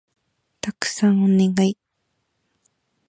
[0.61, 1.77] たくさんお願い